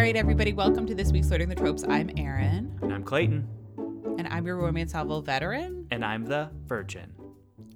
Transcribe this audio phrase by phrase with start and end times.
[0.00, 1.84] All right, everybody, welcome to this week's Learning the Tropes.
[1.86, 2.74] I'm Erin.
[2.80, 3.46] And I'm Clayton.
[4.16, 5.88] And I'm your romance novel veteran.
[5.90, 7.12] And I'm the virgin.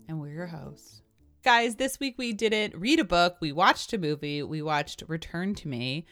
[0.09, 1.03] And we're your hosts.
[1.43, 3.37] Guys, this week we didn't read a book.
[3.43, 4.43] We watched a movie.
[4.43, 6.07] We watched Return to Me,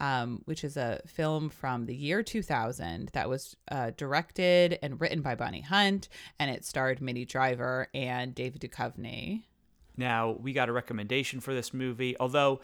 [0.00, 5.22] um, which is a film from the year 2000 that was uh, directed and written
[5.22, 6.10] by Bonnie Hunt.
[6.38, 9.44] And it starred Minnie Driver and David Duchovny.
[9.96, 12.60] Now, we got a recommendation for this movie, although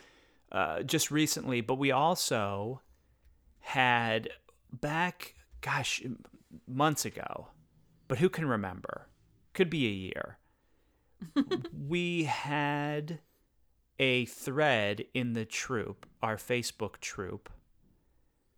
[0.52, 2.82] uh, just recently, but we also
[3.70, 4.28] had
[4.72, 6.02] back, gosh,
[6.66, 7.48] months ago,
[8.08, 9.06] but who can remember?
[9.52, 10.38] Could be a year.
[11.88, 13.20] we had
[14.00, 17.48] a thread in the troop, our Facebook troop,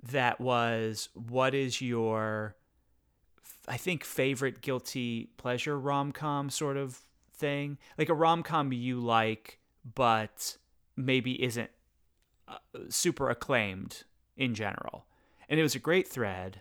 [0.02, 2.56] that was what is your,
[3.68, 7.00] I think, favorite guilty pleasure rom com sort of
[7.34, 7.76] thing?
[7.98, 9.58] Like a rom com you like,
[9.94, 10.56] but
[10.96, 11.70] maybe isn't
[12.48, 12.56] uh,
[12.88, 14.04] super acclaimed
[14.36, 15.06] in general.
[15.48, 16.60] And it was a great thread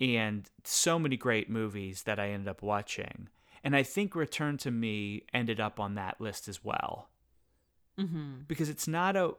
[0.00, 3.28] and so many great movies that I ended up watching.
[3.62, 7.08] And I think Return to Me ended up on that list as well.
[7.98, 8.42] Mm-hmm.
[8.46, 9.34] Because it's not a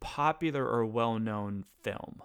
[0.00, 2.22] popular or well known film.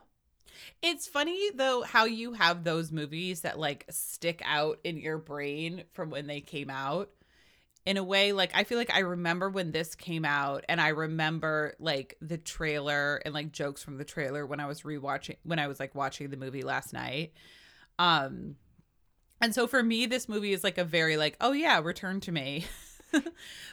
[0.81, 5.83] It's funny though how you have those movies that like stick out in your brain
[5.93, 7.09] from when they came out
[7.85, 10.89] in a way like i feel like i remember when this came out and i
[10.89, 15.59] remember like the trailer and like jokes from the trailer when i was rewatching when
[15.59, 17.33] i was like watching the movie last night.
[17.99, 18.55] Um
[19.41, 22.31] and so for me this movie is like a very like oh yeah return to
[22.31, 22.65] me.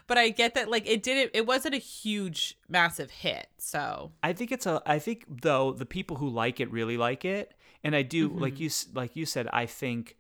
[0.09, 4.11] But i get that like it didn't it wasn't a huge massive hit so.
[4.21, 7.55] I think it's a i think though the people who like it really like it.
[7.85, 8.41] And i do mm-hmm.
[8.41, 10.17] like you like you said i think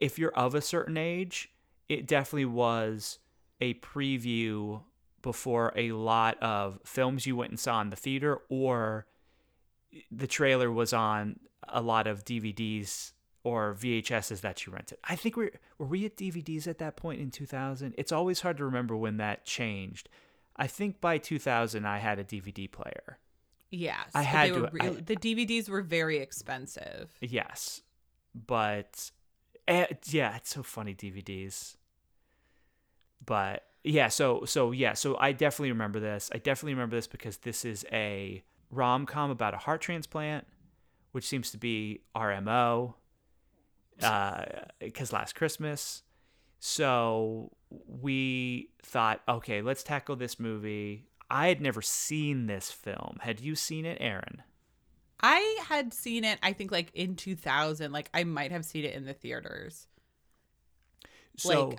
[0.00, 1.50] if you're of a certain age
[1.88, 3.18] it definitely was
[3.60, 4.82] a preview
[5.22, 9.06] before a lot of films you went and saw in the theater or
[10.10, 14.98] the trailer was on a lot of DVDs or VHSs that you rented.
[15.04, 17.94] I think we were we at DVDs at that point in 2000.
[17.96, 20.08] It's always hard to remember when that changed.
[20.56, 23.18] I think by 2000 I had a DVD player.
[23.70, 24.68] Yes, I had to.
[24.80, 27.10] I, the DVDs were very expensive.
[27.20, 27.82] Yes,
[28.34, 29.10] but
[29.68, 31.76] uh, yeah, it's so funny DVDs.
[33.24, 36.30] But yeah, so so yeah, so I definitely remember this.
[36.32, 40.46] I definitely remember this because this is a rom com about a heart transplant,
[41.12, 42.94] which seems to be RMO.
[43.96, 46.02] Because uh, last Christmas,
[46.58, 51.06] so we thought, okay, let's tackle this movie.
[51.30, 53.18] I had never seen this film.
[53.20, 54.42] Had you seen it, Erin?
[55.20, 57.92] I had seen it, I think, like in 2000.
[57.92, 59.86] Like, I might have seen it in the theaters.
[61.36, 61.78] So, like,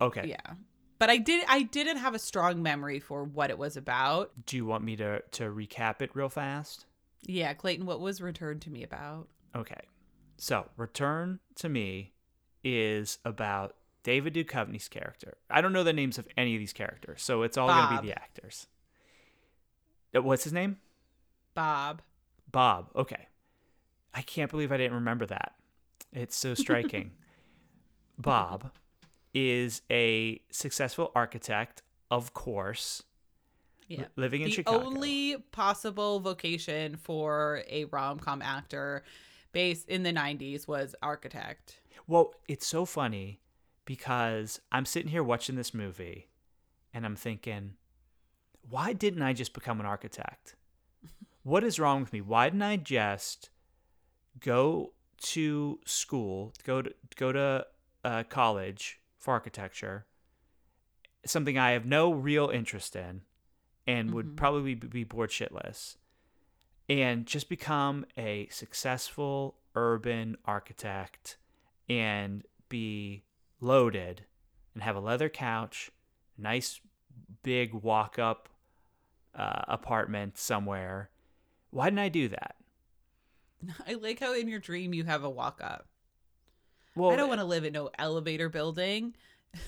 [0.00, 0.28] okay.
[0.28, 0.54] Yeah
[0.98, 4.32] but I did I didn't have a strong memory for what it was about.
[4.46, 6.86] Do you want me to to recap it real fast?
[7.22, 9.28] Yeah, Clayton, what was Return to Me about?
[9.54, 9.80] Okay.
[10.38, 12.12] So, Return to Me
[12.62, 13.74] is about
[14.04, 15.36] David Duchovny's character.
[15.50, 18.02] I don't know the names of any of these characters, so it's all going to
[18.02, 18.68] be the actors.
[20.14, 20.76] Uh, what's his name?
[21.54, 22.02] Bob.
[22.56, 22.88] Bob.
[22.96, 23.28] Okay.
[24.14, 25.56] I can't believe I didn't remember that.
[26.10, 27.10] It's so striking.
[28.18, 28.70] Bob
[29.34, 33.02] is a successful architect, of course.
[33.88, 34.06] Yeah.
[34.16, 34.78] Living in the Chicago.
[34.78, 39.04] The only possible vocation for a rom com actor
[39.52, 41.80] based in the 90s was architect.
[42.06, 43.38] Well, it's so funny
[43.84, 46.28] because I'm sitting here watching this movie
[46.94, 47.74] and I'm thinking,
[48.70, 50.56] why didn't I just become an architect?
[51.46, 52.20] What is wrong with me?
[52.20, 53.50] Why didn't I just
[54.40, 57.64] go to school, go to go to
[58.04, 60.06] uh, college, for architecture,
[61.24, 63.20] something I have no real interest in
[63.86, 64.16] and mm-hmm.
[64.16, 65.94] would probably be bored shitless,
[66.88, 71.36] and just become a successful urban architect
[71.88, 73.22] and be
[73.60, 74.24] loaded
[74.74, 75.92] and have a leather couch,
[76.36, 76.80] nice
[77.44, 78.48] big walk up
[79.36, 81.10] uh, apartment somewhere.
[81.76, 82.56] Why didn't I do that?
[83.86, 85.86] I like how in your dream you have a walk up.
[86.94, 89.14] Well, I don't want to live in no elevator building.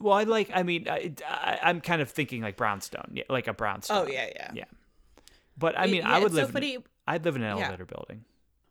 [0.00, 0.48] Well, I like.
[0.54, 1.10] I mean, I,
[1.60, 4.06] am kind of thinking like brownstone, yeah, like a brownstone.
[4.06, 4.64] Oh yeah, yeah, yeah.
[5.56, 6.52] But I mean, yeah, I would live.
[6.52, 7.96] So in, I'd live in an elevator yeah.
[7.96, 8.24] building.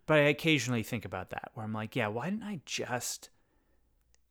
[0.05, 3.29] But I occasionally think about that, where I'm like, yeah, why didn't I just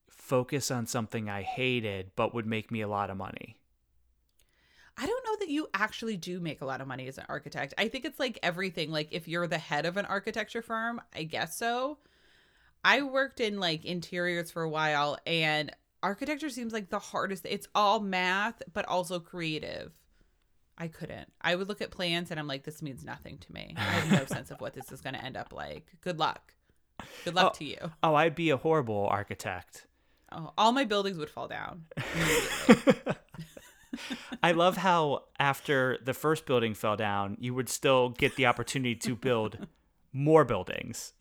[0.08, 3.58] focus on something I hated but would make me a lot of money?
[4.98, 7.74] I don't know that you actually do make a lot of money as an architect.
[7.76, 8.90] I think it's like everything.
[8.90, 11.98] Like if you're the head of an architecture firm, I guess so.
[12.84, 15.70] I worked in like interiors for a while and
[16.02, 17.44] architecture seems like the hardest.
[17.48, 19.92] It's all math but also creative.
[20.78, 21.30] I couldn't.
[21.40, 23.74] I would look at plans and I'm like, this means nothing to me.
[23.76, 25.86] I have no sense of what this is going to end up like.
[26.00, 26.54] Good luck.
[27.24, 27.58] Good luck Oh.
[27.58, 27.78] to you.
[28.02, 29.86] Oh, I'd be a horrible architect.
[30.32, 31.84] Oh, all my buildings would fall down.
[34.42, 38.94] I love how after the first building fell down, you would still get the opportunity
[38.96, 39.66] to build
[40.12, 41.12] more buildings.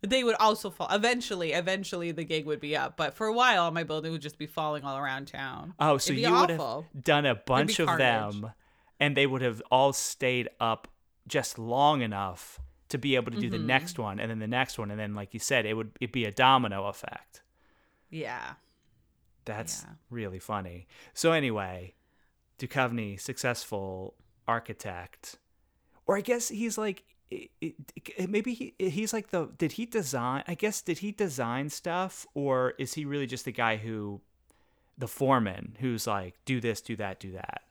[0.00, 0.88] they would also fall.
[0.90, 2.96] Eventually, eventually the gig would be up.
[2.96, 5.74] But for a while, my building would just be falling all around town.
[5.78, 8.40] Oh, so you would have done a bunch of carnage.
[8.40, 8.50] them
[8.98, 10.88] and they would have all stayed up
[11.28, 12.58] just long enough
[12.88, 13.66] to be able to do the Mm-hmm.
[13.66, 16.12] next one and then the next one and then like you said it would it'd
[16.12, 17.42] be a domino effect.
[18.10, 18.54] Yeah.
[19.44, 19.94] That's Yeah.
[20.10, 20.86] really funny.
[21.14, 21.94] So anyway,
[22.62, 24.14] Duchovny, successful
[24.46, 25.36] architect,
[26.06, 27.02] or I guess he's like,
[28.28, 29.48] maybe he he's like the.
[29.58, 30.44] Did he design?
[30.46, 34.20] I guess did he design stuff, or is he really just the guy who,
[34.96, 37.62] the foreman who's like, do this, do that, do that?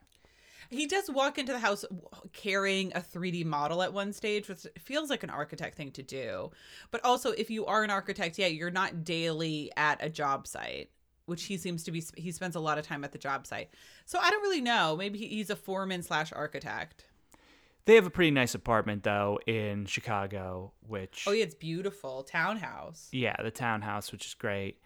[0.70, 1.84] He does walk into the house
[2.32, 6.52] carrying a 3D model at one stage, which feels like an architect thing to do.
[6.92, 10.90] But also, if you are an architect, yeah, you're not daily at a job site,
[11.26, 12.04] which he seems to be.
[12.16, 13.70] He spends a lot of time at the job site.
[14.06, 14.96] So I don't really know.
[14.98, 17.06] Maybe he's a foreman slash architect.
[17.86, 22.24] They have a pretty nice apartment though in Chicago, which Oh, yeah, it's beautiful.
[22.24, 23.08] Townhouse.
[23.12, 24.78] yeah, the townhouse, which is great.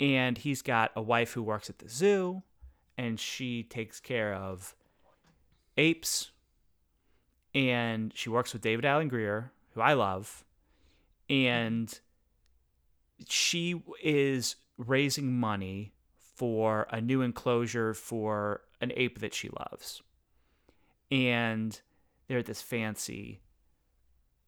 [0.00, 2.42] And he's got a wife who works at the zoo,
[2.96, 4.76] and she takes care of
[5.76, 6.30] apes.
[7.54, 10.44] And she works with David Alan Grier, who I love.
[11.28, 11.98] And
[13.28, 20.02] she is raising money for a new enclosure for an ape that she loves.
[21.10, 21.78] And
[22.26, 23.40] they're at this fancy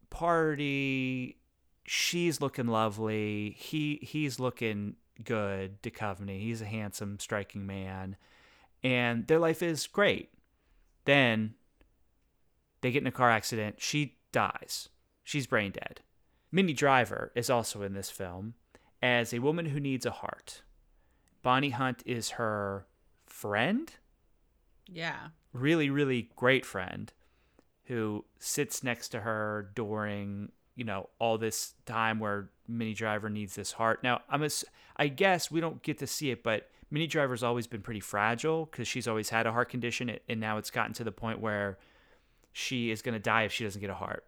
[0.09, 1.38] party.
[1.85, 3.56] She's looking lovely.
[3.59, 5.82] He he's looking good.
[5.82, 6.41] Duchovny.
[6.41, 8.17] He's a handsome, striking man,
[8.85, 10.31] and their life is great.
[11.06, 11.55] Then
[12.82, 13.77] they get in a car accident.
[13.79, 14.88] She dies.
[15.25, 16.00] She's brain dead.
[16.53, 18.55] Minnie Driver is also in this film
[19.02, 20.62] as a woman who needs a heart.
[21.43, 22.87] Bonnie Hunt is her
[23.26, 23.93] friend
[24.87, 25.29] Yeah.
[25.52, 27.12] really, really great friend
[27.85, 33.55] who sits next to her during, you know, all this time where Minnie Driver needs
[33.55, 34.02] this heart.
[34.02, 34.50] Now, I'm a,
[34.97, 38.67] I guess we don't get to see it, but Minnie Driver's always been pretty fragile
[38.67, 41.79] because she's always had a heart condition, and now it's gotten to the point where
[42.53, 44.25] she is going to die if she doesn't get a heart.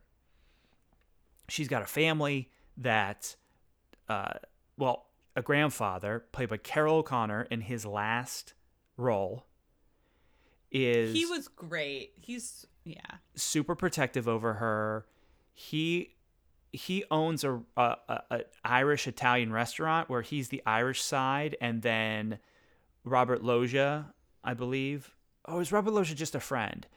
[1.49, 3.37] She's got a family that,
[4.09, 4.35] uh,
[4.83, 5.07] well,
[5.37, 8.55] a grandfather played by Carroll O'Connor in his last
[8.97, 9.47] role
[10.73, 12.15] is He was great.
[12.21, 12.99] He's, yeah.
[13.37, 15.07] super protective over her.
[15.55, 16.17] He
[16.73, 21.83] he owns a, a, a, a Irish Italian restaurant where he's the Irish side, and
[21.83, 22.41] then
[23.05, 24.13] Robert Loggia,
[24.43, 25.15] I believe.
[25.45, 26.89] Oh, is Robert Loggia just a friend?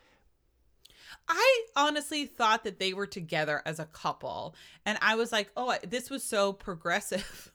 [1.27, 4.55] I honestly thought that they were together as a couple.
[4.85, 7.51] And I was like, oh, this was so progressive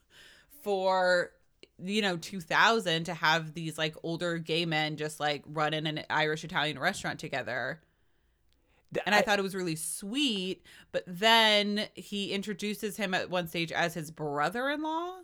[0.63, 1.31] for,
[1.83, 6.03] you know, 2000 to have these like older gay men just like run in an
[6.09, 7.81] Irish Italian restaurant together.
[9.05, 10.65] And I, thought it was really sweet.
[10.91, 15.19] But then he introduces him at one stage as his brother in law.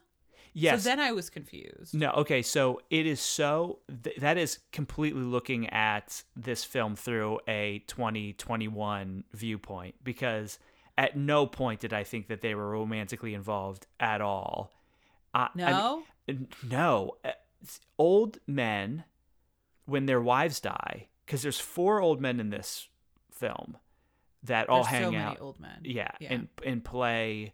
[0.54, 0.84] yes.
[0.84, 1.94] So then I was confused.
[1.94, 7.39] No, okay, so it is so th- that is completely looking at this film through
[7.48, 10.60] a 2021 viewpoint because
[10.98, 14.72] at no point did I think that they were romantically involved at all.
[15.34, 16.03] I- I mean, No?
[16.63, 17.31] No, Uh,
[17.98, 19.03] old men
[19.86, 22.89] when their wives die, because there's four old men in this
[23.31, 23.77] film
[24.43, 25.41] that all There's hang so many out.
[25.41, 25.79] old men.
[25.84, 26.34] Yeah, Yeah.
[26.34, 27.53] and and play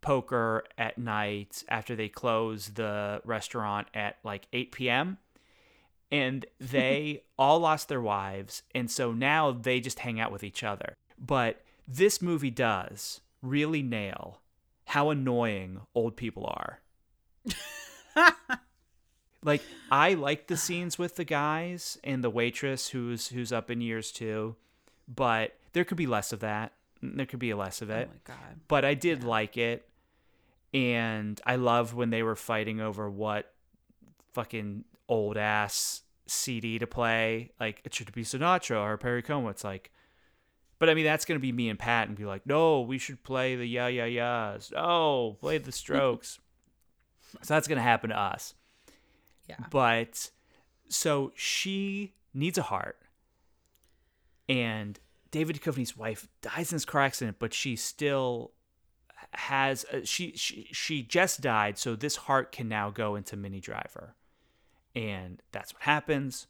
[0.00, 5.18] poker at night after they close the restaurant at like 8 p.m.
[6.10, 10.62] And they all lost their wives, and so now they just hang out with each
[10.62, 10.94] other.
[11.18, 14.40] But this movie does really nail
[14.86, 16.80] how annoying old people are.
[19.44, 23.80] like I like the scenes with the guys and the waitress who's who's up in
[23.80, 24.56] years too,
[25.06, 26.72] but there could be less of that.
[27.02, 28.08] Mm, there could be less of Oh it.
[28.08, 28.60] my God.
[28.66, 29.88] but I did like it,
[30.74, 33.52] and I loved when they were fighting over what
[34.34, 37.50] fucking old ass CD to play.
[37.60, 39.48] Like it should be Sinatra or Perry Como.
[39.48, 39.92] It's like,
[40.80, 43.22] but I mean that's gonna be me and Pat and be like, no, we should
[43.22, 44.72] play the yeah yeah yeahs.
[44.74, 46.40] No, play the Strokes.
[47.42, 48.54] So that's gonna happen to us.
[49.48, 49.56] Yeah.
[49.70, 50.30] But
[50.88, 52.98] so she needs a heart,
[54.48, 54.98] and
[55.30, 58.52] David Duchovny's wife dies in this car accident, but she still
[59.32, 63.60] has uh, she she she just died, so this heart can now go into Minnie
[63.60, 64.14] Driver,
[64.94, 66.46] and that's what happens.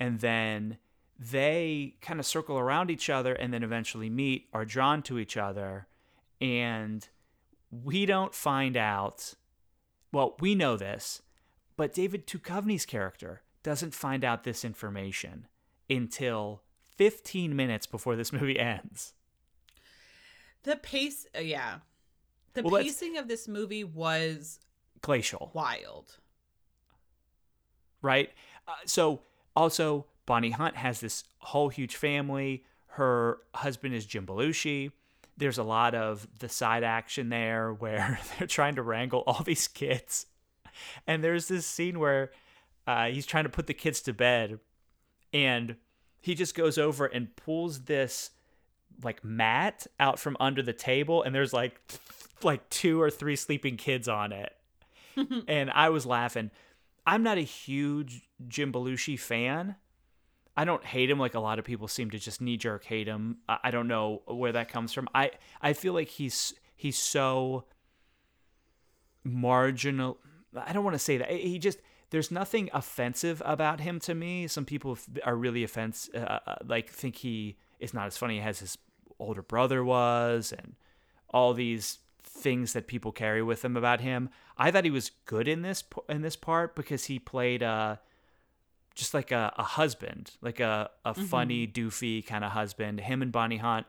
[0.00, 0.78] And then
[1.18, 5.36] they kind of circle around each other and then eventually meet, are drawn to each
[5.36, 5.86] other,
[6.40, 7.08] and
[7.70, 9.34] we don't find out.
[10.14, 11.22] Well, we know this,
[11.76, 15.48] but David Duchovny's character doesn't find out this information
[15.90, 16.62] until
[16.96, 19.14] 15 minutes before this movie ends.
[20.62, 21.78] The pace, uh, yeah.
[22.54, 24.60] The Well, pacing of this movie was
[25.02, 25.50] Glacial.
[25.52, 26.16] wild.
[28.00, 28.30] right?
[28.68, 29.20] Uh, so
[29.56, 32.64] also Bonnie Hunt has this whole huge family.
[32.86, 34.92] Her husband is Jim Belushi.
[35.36, 39.68] There's a lot of the side action there where they're trying to wrangle all these
[39.68, 40.26] kids.
[41.06, 42.30] And there's this scene where
[42.86, 44.58] uh, he's trying to put the kids to bed
[45.32, 45.76] and
[46.20, 48.30] he just goes over and pulls this
[49.02, 51.80] like mat out from under the table and there's like
[52.42, 54.52] like two or three sleeping kids on it.
[55.48, 56.50] and I was laughing.
[57.06, 59.76] I'm not a huge Jim Belushi fan.
[60.56, 63.08] I don't hate him like a lot of people seem to just knee jerk hate
[63.08, 63.38] him.
[63.48, 65.08] I don't know where that comes from.
[65.14, 67.64] I I feel like he's he's so
[69.24, 70.18] marginal.
[70.56, 71.30] I don't want to say that.
[71.30, 71.78] He just
[72.10, 74.46] there's nothing offensive about him to me.
[74.46, 78.60] Some people are really offense uh, uh, like think he is not as funny as
[78.60, 78.78] his
[79.18, 80.74] older brother was and
[81.30, 84.30] all these things that people carry with them about him.
[84.56, 87.96] I thought he was good in this in this part because he played uh
[88.94, 91.24] just like a, a husband, like a, a mm-hmm.
[91.24, 93.00] funny, doofy kind of husband.
[93.00, 93.86] Him and Bonnie Hunt,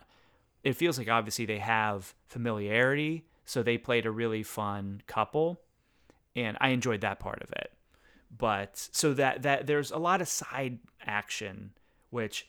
[0.64, 5.62] it feels like obviously they have familiarity, so they played a really fun couple,
[6.36, 7.72] and I enjoyed that part of it.
[8.36, 11.72] But so that that there's a lot of side action,
[12.10, 12.48] which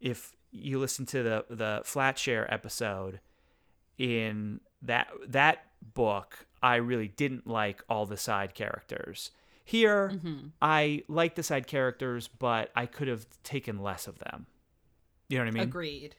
[0.00, 3.20] if you listen to the the flat share episode
[3.98, 9.30] in that that book i really didn't like all the side characters
[9.66, 10.46] here mm-hmm.
[10.62, 14.46] i like the side characters but i could have taken less of them.
[15.28, 15.62] You know what i mean?
[15.64, 16.16] Agreed.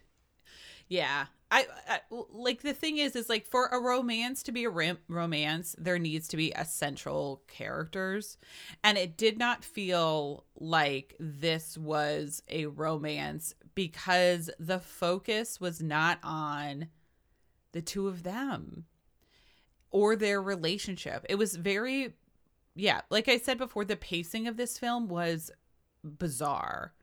[0.89, 1.25] Yeah.
[1.49, 4.97] I, I like the thing is is like for a romance to be a ram-
[5.07, 8.37] romance there needs to be essential characters.
[8.83, 16.19] And it did not feel like this was a romance because the focus was not
[16.21, 16.89] on
[17.71, 18.85] the two of them
[19.89, 21.25] or their relationship.
[21.29, 22.13] It was very
[22.77, 25.51] yeah like i said before the pacing of this film was
[26.03, 26.93] bizarre.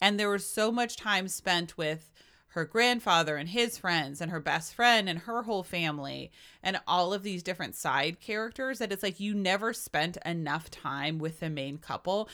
[0.00, 2.12] And there was so much time spent with
[2.48, 6.30] her grandfather and his friends and her best friend and her whole family
[6.62, 11.18] and all of these different side characters that it's like you never spent enough time
[11.18, 12.28] with the main couple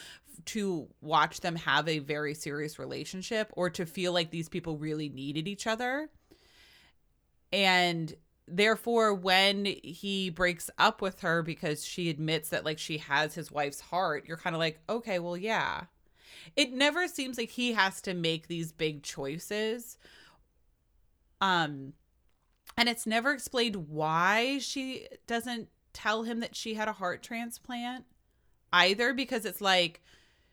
[0.44, 5.08] to watch them have a very serious relationship or to feel like these people really
[5.08, 6.08] needed each other.
[7.52, 8.12] And
[8.50, 13.50] therefore when he breaks up with her because she admits that like she has his
[13.50, 15.84] wife's heart you're kind of like okay well yeah.
[16.56, 19.98] It never seems like he has to make these big choices.
[21.40, 21.92] Um
[22.76, 28.04] and it's never explained why she doesn't tell him that she had a heart transplant
[28.72, 30.00] either because it's like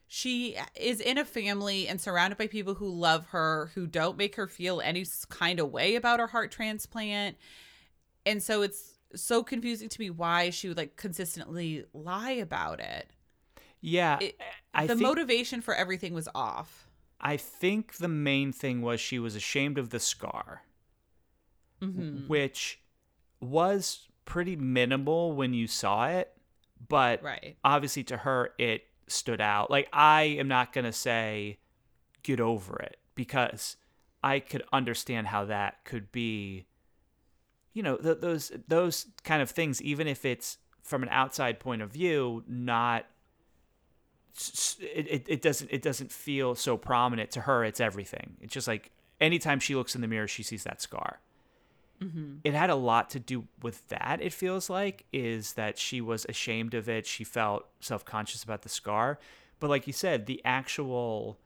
[0.08, 4.36] she is in a family and surrounded by people who love her who don't make
[4.36, 7.38] her feel any kind of way about her heart transplant
[8.26, 13.10] and so it's so confusing to me why she would like consistently lie about it
[13.82, 14.40] yeah it-
[14.74, 16.88] the think motivation for everything was off
[17.22, 20.64] i think the main thing was she was ashamed of the scar
[21.82, 22.28] Mhm.
[22.28, 22.80] which
[23.40, 26.32] was pretty minimal when you saw it
[26.88, 29.70] but right obviously to her it stood out.
[29.70, 31.60] Like I am not going to say
[32.24, 33.78] get over it because
[34.24, 36.66] I could understand how that could be
[37.76, 41.82] you know, th- those those kind of things even if it's from an outside point
[41.82, 43.06] of view not
[44.80, 47.64] it, it, doesn't it doesn't feel so prominent to her.
[47.64, 48.38] It's everything.
[48.42, 48.92] It's just like
[49.22, 51.20] anytime she looks in the mirror she sees that scar.
[52.02, 52.38] Mm-hmm.
[52.44, 56.26] It had a lot to do with that it feels like is that she was
[56.28, 57.06] ashamed of it.
[57.06, 59.20] She felt self-conscious about the scar.
[59.60, 61.40] But like you said the actual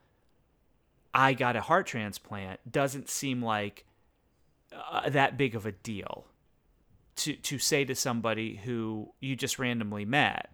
[1.12, 3.84] i got a heart transplant doesn't seem like
[4.72, 6.26] uh, that big of a deal
[7.16, 10.50] to to say to somebody who you just randomly met.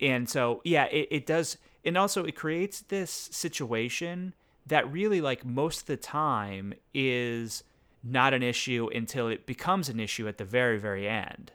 [0.00, 4.34] And so yeah it, it does and also it creates this situation
[4.66, 7.62] that really like most of the time is
[8.02, 11.52] not an issue until it becomes an issue at the very very end.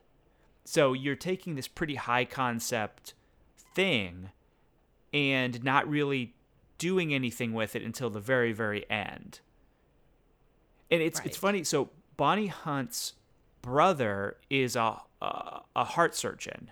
[0.63, 3.13] So you're taking this pretty high concept
[3.73, 4.29] thing
[5.13, 6.35] and not really
[6.77, 9.39] doing anything with it until the very very end
[10.91, 13.13] and it's it's funny so bonnie hunt's
[13.61, 16.71] brother is a a, a heart surgeon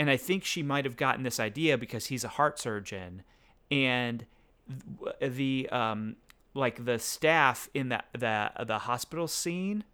[0.00, 3.22] and I think she might have gotten this idea because he's a heart surgeon
[3.70, 4.24] and
[5.20, 6.16] the um
[6.54, 9.84] like the staff in the the the hospital scene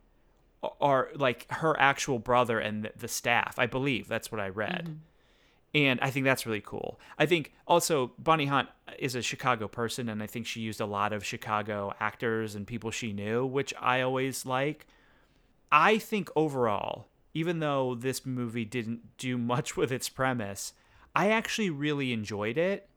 [0.81, 3.57] are like her actual brother and the, the staff.
[3.59, 4.85] I believe that's what I read.
[4.85, 4.93] Mm-hmm.
[5.76, 6.99] And I think that's really cool.
[7.18, 10.87] I think also Bonnie Hunt is a Chicago person, and I think she used a
[10.87, 14.87] lot of Chicago actors and people she knew, which I always like.
[15.71, 20.73] I think overall, even though this movie didn't do much with its premise,
[21.14, 22.88] I actually really enjoyed it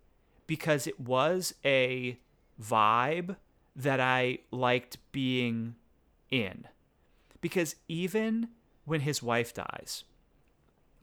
[0.48, 2.17] because it was a
[2.63, 3.36] vibe
[3.75, 5.75] that I liked being
[6.31, 6.65] in.
[7.41, 8.48] Because even
[8.86, 10.05] when his wife dies,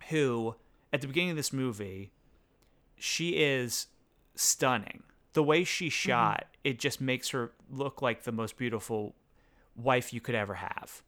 [0.09, 0.55] who
[0.97, 2.11] at the beginning of this movie,
[2.97, 3.89] she is
[4.35, 5.03] stunning.
[5.35, 6.61] The way she shot, mm-hmm.
[6.65, 9.15] it just makes her look like the most beautiful
[9.77, 11.03] wife you could ever have.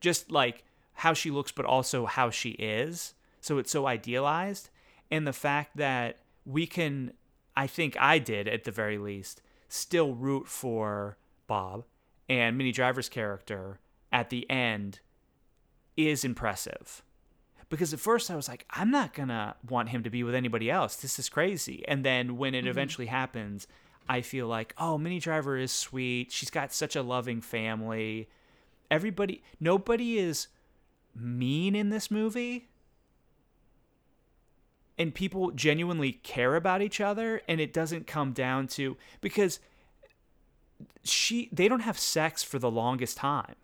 [0.00, 3.12] Just like how she looks, but also how she is.
[3.42, 4.70] So it's so idealized.
[5.10, 7.12] And the fact that we can,
[7.54, 11.84] I think I did at the very least, still root for Bob
[12.30, 13.78] and Minnie Driver's character
[14.10, 15.00] at the end
[15.98, 17.02] is impressive.
[17.70, 20.70] Because at first I was like, I'm not gonna want him to be with anybody
[20.70, 20.96] else.
[20.96, 21.84] This is crazy.
[21.86, 22.68] And then when it mm-hmm.
[22.68, 23.66] eventually happens,
[24.08, 26.32] I feel like, oh, Minnie Driver is sweet.
[26.32, 28.28] She's got such a loving family.
[28.90, 30.48] Everybody, nobody is
[31.14, 32.68] mean in this movie.
[34.96, 37.42] And people genuinely care about each other.
[37.46, 39.60] And it doesn't come down to, because
[41.04, 43.56] she, they don't have sex for the longest time.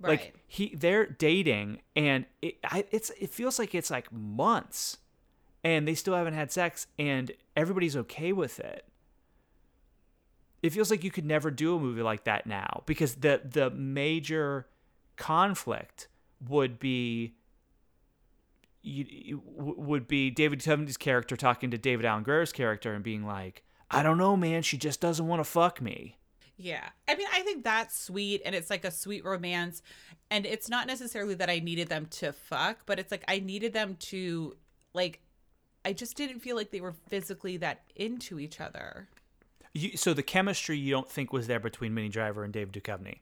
[0.00, 0.10] Right.
[0.10, 4.98] Like he, they're dating, and it, I, it's it feels like it's like months,
[5.64, 8.84] and they still haven't had sex, and everybody's okay with it.
[10.62, 13.70] It feels like you could never do a movie like that now because the the
[13.70, 14.68] major
[15.16, 16.08] conflict
[16.48, 17.34] would be
[18.82, 23.64] you, would be David Duchovny's character talking to David Alan Grier's character and being like,
[23.90, 24.62] "I don't know, man.
[24.62, 26.17] She just doesn't want to fuck me."
[26.58, 26.88] Yeah.
[27.06, 29.80] I mean, I think that's sweet and it's like a sweet romance.
[30.30, 33.72] And it's not necessarily that I needed them to fuck, but it's like I needed
[33.72, 34.56] them to,
[34.92, 35.20] like,
[35.84, 39.08] I just didn't feel like they were physically that into each other.
[39.72, 43.20] You, so the chemistry you don't think was there between Minnie Driver and Dave Duchovny?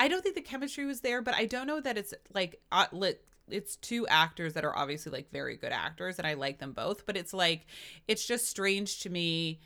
[0.00, 2.86] I don't think the chemistry was there, but I don't know that it's like, uh,
[3.50, 7.04] it's two actors that are obviously like very good actors and I like them both,
[7.04, 7.66] but it's like,
[8.06, 9.60] it's just strange to me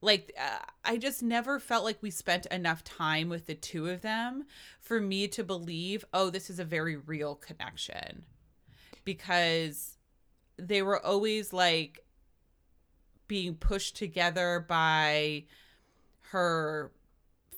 [0.00, 4.02] like uh, i just never felt like we spent enough time with the two of
[4.02, 4.44] them
[4.80, 8.24] for me to believe oh this is a very real connection.
[9.04, 9.98] Because
[10.58, 12.04] they were always like
[13.28, 15.44] being pushed together by
[16.30, 16.92] her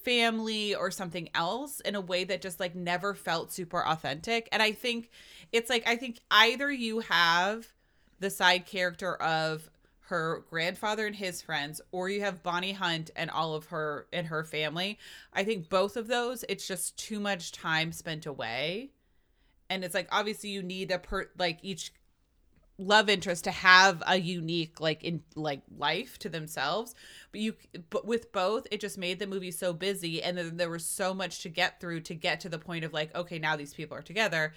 [0.04, 4.48] family or something else in a way that just like never felt super authentic.
[4.52, 5.10] And i think
[5.52, 7.66] it's like i think either you have
[8.20, 9.70] the side character of
[10.08, 14.26] her grandfather and his friends or you have Bonnie Hunt and all of her and
[14.26, 14.98] her family.
[15.32, 18.90] I think both of those it's just too much time spent away.
[19.68, 21.92] And it's like obviously you need a per like each
[22.78, 26.94] love interest to have a unique like in like life to themselves
[27.32, 27.52] but you
[27.90, 31.12] but with both it just made the movie so busy and then there was so
[31.12, 33.96] much to get through to get to the point of like okay now these people
[33.96, 34.52] are together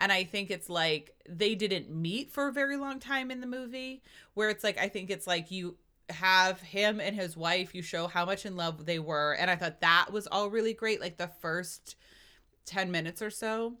[0.00, 3.46] and I think it's like they didn't meet for a very long time in the
[3.46, 4.02] movie,
[4.34, 5.76] where it's like, I think it's like you
[6.08, 9.36] have him and his wife, you show how much in love they were.
[9.38, 11.00] And I thought that was all really great.
[11.00, 11.96] Like the first
[12.64, 13.74] 10 minutes or so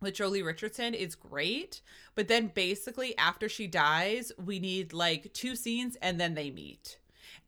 [0.00, 1.80] with Joely Richardson is great.
[2.14, 6.98] But then basically after she dies, we need like two scenes and then they meet.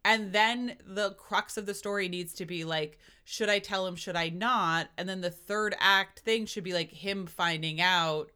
[0.04, 3.96] And then the crux of the story needs to be like, should I tell him,
[3.96, 4.88] should I not?
[4.96, 8.30] And then the third act thing should be like him finding out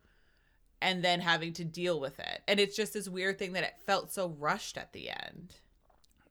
[0.82, 2.42] and then having to deal with it.
[2.46, 5.54] And it's just this weird thing that it felt so rushed at the end.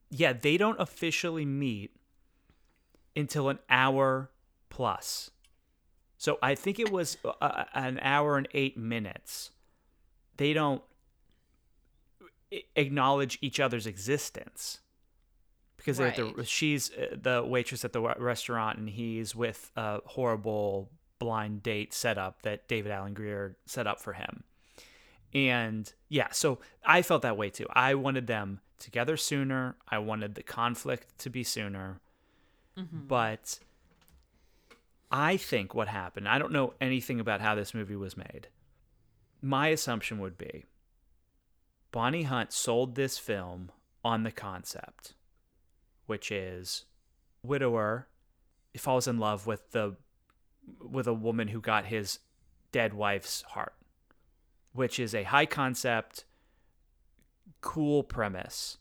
[0.10, 1.96] Yeah, they don't officially meet
[3.16, 4.30] until an hour
[4.70, 5.32] plus.
[6.18, 9.52] So I think it was uh, an hour and eight minutes.
[10.38, 10.84] They don't
[12.76, 14.82] acknowledge each other's existence
[15.82, 16.16] because right.
[16.16, 21.92] the, she's uh, the waitress at the restaurant and he's with a horrible blind date
[21.92, 24.44] setup that David Alan Grier set up for him.
[25.34, 27.66] And yeah, so I felt that way too.
[27.72, 29.76] I wanted them together sooner.
[29.90, 32.00] I wanted the conflict to be sooner.
[32.78, 33.08] Mm-hmm.
[33.08, 33.58] But
[35.12, 38.50] I think what happened, I don't know anything about how this movie was made.
[39.42, 40.66] My assumption would be
[41.92, 43.72] Bonnie Hunt sold this film
[44.04, 45.16] on the concept
[46.12, 46.84] which is
[47.42, 48.06] widower
[48.78, 49.96] falls in love with the
[50.82, 52.20] with a woman who got his
[52.74, 53.76] dead wife's heart,
[54.74, 56.26] which is a high concept,
[57.62, 58.78] cool premise.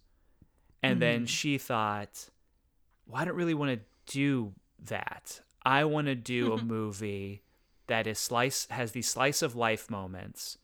[0.83, 1.29] And then mm.
[1.29, 2.31] she thought,
[3.07, 4.53] well, I don't really want to do
[4.87, 5.41] that.
[5.65, 7.45] I want to do a movie
[7.87, 10.59] that is slice has these slice of life moments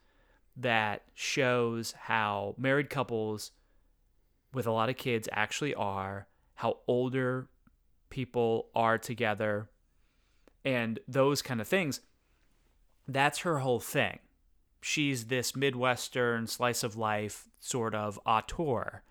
[0.57, 3.52] that shows how married couples
[4.52, 6.26] with a lot of kids actually are,
[6.57, 7.49] how older
[8.11, 9.69] people are together,
[10.64, 12.01] and those kind of things.
[13.09, 14.19] That's her whole thing.
[14.81, 19.03] She's this Midwestern slice of life sort of auteur.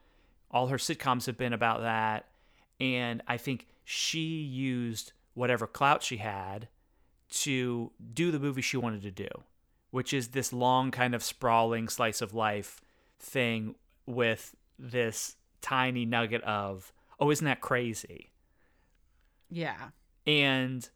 [0.52, 2.26] All her sitcoms have been about that.
[2.80, 6.68] And I think she used whatever clout she had
[7.30, 9.28] to do the movie she wanted to do,
[9.92, 12.82] which is this long, kind of sprawling slice of life
[13.20, 18.32] thing with this tiny nugget of, oh, isn't that crazy?
[19.50, 19.90] Yeah.
[20.28, 20.88] And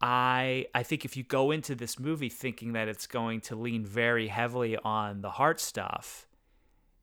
[0.00, 3.84] I I think if you go into this movie thinking that it's going to lean
[3.86, 6.26] very heavily on the heart stuff,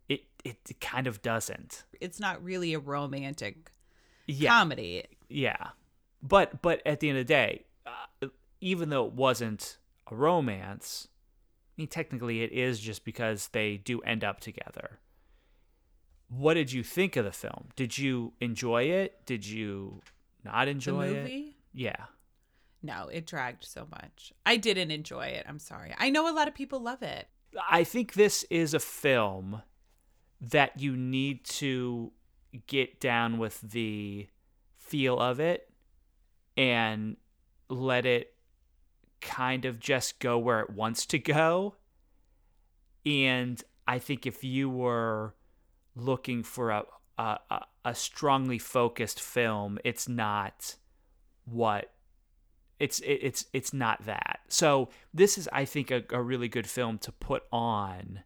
[0.08, 1.84] it it, it kind of doesn't.
[2.00, 3.72] It's not really a romantic
[4.28, 4.50] Yeah.
[4.52, 5.04] comedy.
[5.30, 5.70] Yeah.
[6.22, 8.28] But but at the end of the day, uh,
[8.62, 9.78] even though it wasn't
[10.12, 11.08] a romance,
[11.76, 15.00] I mean technically it is just because they do end up together.
[16.36, 17.70] What did you think of the film?
[17.76, 19.26] Did you enjoy it?
[19.26, 20.02] Did you
[20.44, 21.54] not enjoy it?
[21.74, 22.06] Yeah.
[22.82, 24.34] No, it dragged so much.
[24.46, 25.46] I didn't enjoy it.
[25.48, 25.94] I'm sorry.
[25.98, 27.28] I know a lot of people love it.
[27.70, 29.62] I think this is a film
[30.42, 32.12] that you need to
[32.68, 34.28] get down with the
[34.78, 35.70] feel of it
[36.58, 37.16] and
[37.70, 38.34] let it
[39.22, 41.76] kind of just go where it wants to go.
[43.06, 45.34] And I think if you were
[45.96, 46.84] looking for a
[47.18, 47.38] a,
[47.86, 50.76] a- strongly focused film, it's not
[51.46, 51.94] what
[52.80, 54.40] it's it, it's it's not that.
[54.48, 58.22] So this is, I think, a, a really good film to put on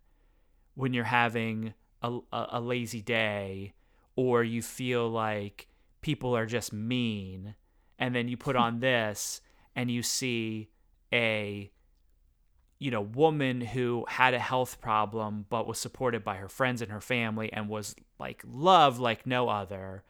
[0.76, 3.74] when you're having a, a, a lazy day
[4.16, 5.68] or you feel like
[6.02, 7.56] people are just mean,
[8.00, 9.42] and then you put on this
[9.76, 10.70] and you see
[11.14, 11.72] a
[12.80, 16.92] you know woman who had a health problem but was supported by her friends and
[16.92, 20.04] her family and was like loved like no other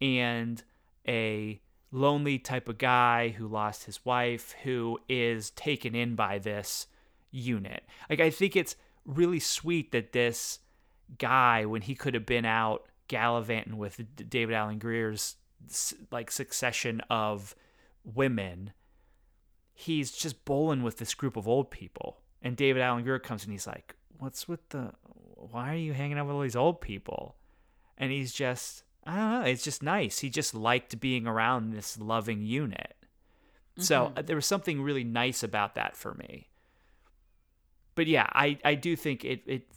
[0.00, 0.62] and
[1.06, 6.86] a lonely type of guy who lost his wife who is taken in by this
[7.30, 7.84] unit.
[8.10, 10.60] Like I think it's really sweet that this
[11.18, 15.36] guy when he could have been out gallivanting with David Alan Grier's
[16.10, 17.54] like succession of
[18.04, 18.72] women
[19.78, 23.52] he's just bowling with this group of old people and David Alan Grier comes and
[23.52, 24.92] he's like what's with the
[25.36, 27.36] why are you hanging out with all these old people
[27.96, 29.48] and he's just I don't know.
[29.48, 30.18] It's just nice.
[30.18, 32.94] He just liked being around this loving unit.
[33.78, 36.48] So uh, there was something really nice about that for me.
[37.94, 39.68] But yeah, I, I do think it it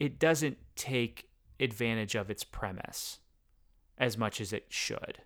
[0.00, 1.28] it doesn't take
[1.60, 3.18] advantage of its premise
[3.98, 5.18] as much as it should.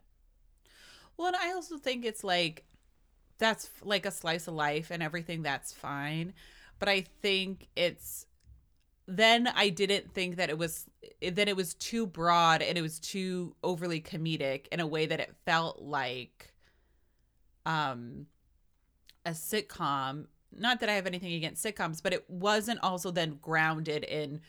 [1.16, 2.64] Well, and I also think it's like
[3.38, 6.33] that's like a slice of life and everything that's fine.
[6.79, 8.27] But I think it's
[9.09, 10.88] then I didn't think that it was
[11.22, 15.20] that it was too broad and it was too overly comedic in a way that
[15.20, 16.53] it felt like
[17.64, 18.27] um
[19.25, 20.27] a sitcom.
[20.53, 24.40] Not that I have anything against sitcoms, but it wasn't also then grounded in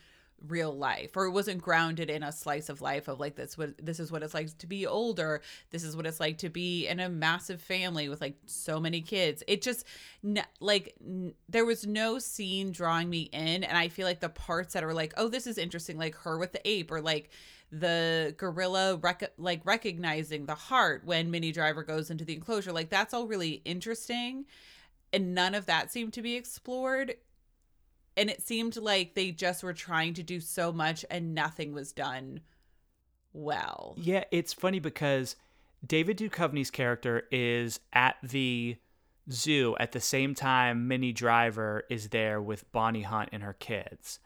[0.48, 3.74] real life or it wasn't grounded in a slice of life of like this what
[3.84, 6.88] this is what it's like to be older this is what it's like to be
[6.88, 9.44] in a massive family with like so many kids.
[9.48, 9.86] It just
[10.24, 14.30] n- like n- there was no scene drawing me in and i feel like the
[14.30, 17.32] parts that are like oh this is interesting like her with the ape or like
[17.72, 22.90] the gorilla rec- like recognizing the heart when Minnie Driver goes into the enclosure like
[22.90, 24.46] that's all really interesting
[25.12, 27.16] and none of that seemed to be explored
[28.18, 31.94] and it seemed like they just were trying to do so much and nothing was
[31.94, 32.42] done
[33.32, 33.96] well.
[33.98, 35.36] Yeah, it's funny because
[35.86, 38.78] David Duchovny's character is at the
[39.32, 44.20] zoo at the same time Minnie Driver is there with Bonnie Hunt and her kids.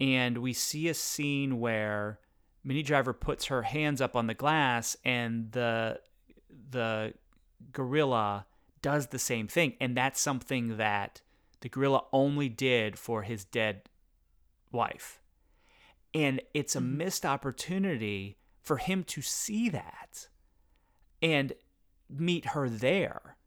[0.00, 2.20] And we see a scene where
[2.62, 6.00] Minnie Driver puts her hands up on the glass and the
[6.70, 7.14] the
[7.72, 8.46] gorilla
[8.80, 11.20] does the same thing and that's something that
[11.64, 13.88] the gorilla only did for his dead
[14.70, 15.22] wife.
[16.12, 16.98] And it's a mm-hmm.
[16.98, 20.28] missed opportunity for him to see that
[21.22, 21.54] and
[22.10, 23.38] meet her there.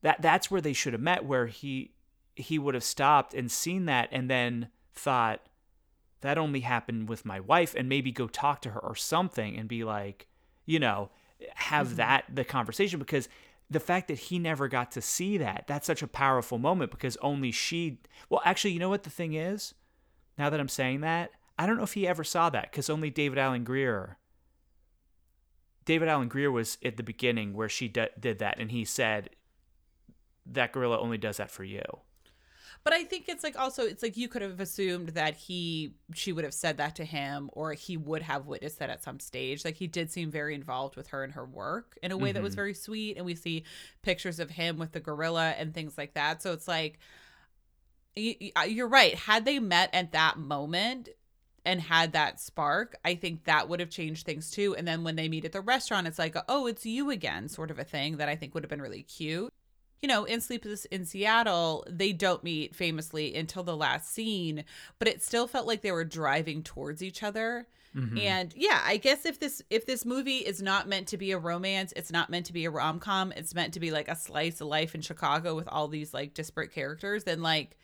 [0.00, 1.92] That that's where they should have met where he
[2.34, 5.46] he would have stopped and seen that and then thought
[6.20, 9.68] that only happened with my wife and maybe go talk to her or something and
[9.68, 10.26] be like,
[10.66, 11.10] you know,
[11.54, 11.96] have mm-hmm.
[11.98, 13.28] that the conversation because
[13.72, 17.16] the fact that he never got to see that, that's such a powerful moment because
[17.18, 19.74] only she well actually, you know what the thing is?
[20.38, 23.10] Now that I'm saying that, I don't know if he ever saw that because only
[23.10, 24.18] David Alan Grier.
[25.84, 29.30] David Alan Grier was at the beginning where she d- did that, and he said
[30.46, 31.82] that gorilla only does that for you.
[32.84, 36.32] But I think it's like also it's like you could have assumed that he she
[36.32, 39.64] would have said that to him or he would have witnessed that at some stage.
[39.64, 42.42] Like he did seem very involved with her and her work in a way that
[42.42, 43.64] was very sweet and we see
[44.02, 46.42] pictures of him with the gorilla and things like that.
[46.42, 46.98] So it's like
[48.16, 49.14] uh, you're right.
[49.14, 51.08] Had they met at that moment
[51.64, 54.74] and had that spark, I think that would have changed things too.
[54.74, 57.70] And then when they meet at the restaurant, it's like, oh, it's you again, sort
[57.70, 59.52] of a thing that I think would have been really cute
[60.02, 64.64] you know, in Sleepless in Seattle, they don't meet famously until the last scene,
[64.98, 67.68] but it still felt like they were driving towards each other.
[67.96, 68.18] Mm-hmm.
[68.18, 71.38] And yeah, I guess if this if this movie is not meant to be a
[71.38, 74.60] romance, it's not meant to be a rom-com, it's meant to be like a slice
[74.60, 77.76] of life in Chicago with all these like disparate characters, then like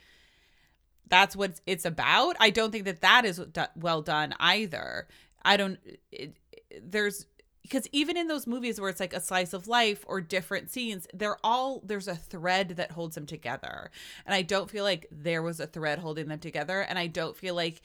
[1.08, 2.36] that's what it's about.
[2.40, 3.40] I don't think that that is
[3.76, 5.08] well done either.
[5.42, 5.78] I don't
[6.10, 6.34] it,
[6.82, 7.26] there's
[7.68, 11.06] because even in those movies where it's like a slice of life or different scenes
[11.12, 13.90] they're all there's a thread that holds them together.
[14.26, 16.80] And i don't feel like there was a thread holding them together.
[16.80, 17.80] And i don't feel like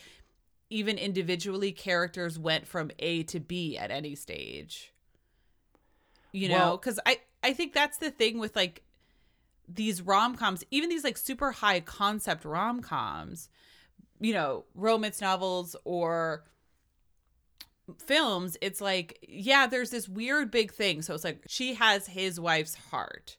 [0.69, 4.91] even individually characters went from a to b at any stage.
[6.32, 8.84] You know because i i think that's the thing with like
[9.67, 13.50] these rom-coms even these like super high concept rom-coms
[14.19, 16.43] you know romance novels or
[18.01, 21.01] films, it's like, yeah, there's this weird big thing.
[21.01, 23.38] So it's like she has his wife's heart.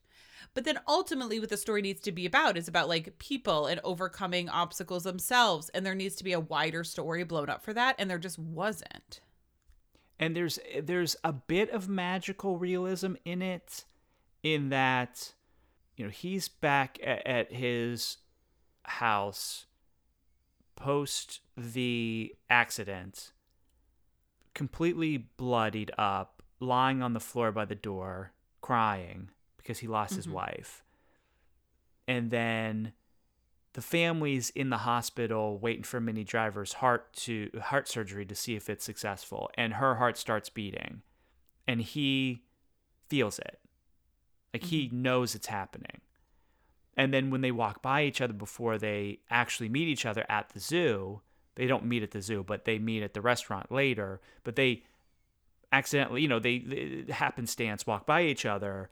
[0.54, 3.80] But then ultimately, what the story needs to be about is about like people and
[3.82, 5.68] overcoming obstacles themselves.
[5.70, 7.96] And there needs to be a wider story blown up for that.
[7.98, 9.20] And there just wasn't.
[10.18, 13.84] and there's there's a bit of magical realism in it
[14.44, 15.34] in that
[15.96, 18.18] you know he's back at, at his
[18.84, 19.66] house
[20.76, 23.32] post the accident
[24.54, 30.26] completely bloodied up lying on the floor by the door crying because he lost his
[30.26, 30.36] mm-hmm.
[30.36, 30.84] wife.
[32.06, 32.92] And then
[33.72, 38.54] the family's in the hospital waiting for Minnie Driver's heart to heart surgery to see
[38.54, 41.02] if it's successful and her heart starts beating.
[41.66, 42.44] And he
[43.08, 43.58] feels it.
[44.52, 45.02] Like he mm-hmm.
[45.02, 46.00] knows it's happening.
[46.96, 50.50] And then when they walk by each other before they actually meet each other at
[50.50, 51.22] the zoo
[51.56, 54.82] they don't meet at the zoo but they meet at the restaurant later but they
[55.74, 58.88] accidentally you know they, they happenstance walk by each other.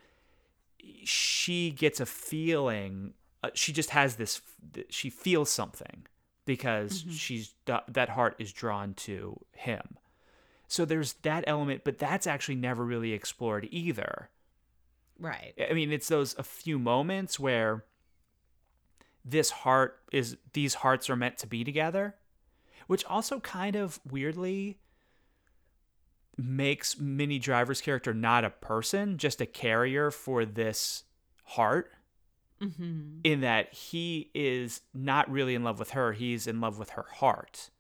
[1.04, 4.42] She gets a feeling uh, she just has this
[4.88, 6.06] she feels something
[6.44, 9.96] because she's that heart is drawn to him.
[10.66, 14.28] So there's that element but that's actually never really explored either.
[15.20, 15.54] Right.
[15.70, 17.84] i mean it's those a few moments where
[19.24, 22.16] this heart is these hearts are meant to be together
[22.86, 24.78] which also kind of weirdly
[26.36, 31.04] makes Minnie Driver's character not a person, just a carrier for this
[31.44, 31.92] heart.
[32.60, 33.18] Mm-hmm.
[33.24, 37.06] In that he is not really in love with her, he's in love with her
[37.14, 37.70] heart,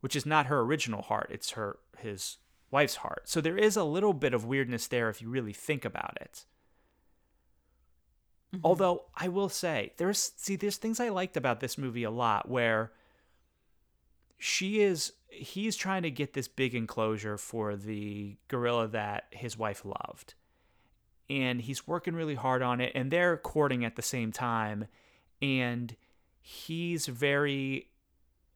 [0.00, 2.38] which is not her original heart, it's her his
[2.72, 3.28] wife's heart.
[3.28, 6.44] So there is a little bit of weirdness there if you really think about it.
[8.64, 12.48] Although I will say, there's see there's things I liked about this movie a lot
[12.48, 12.92] where
[14.38, 19.84] she is he's trying to get this big enclosure for the gorilla that his wife
[19.84, 20.34] loved.
[21.28, 24.86] And he's working really hard on it and they're courting at the same time.
[25.42, 25.96] And
[26.40, 27.88] he's very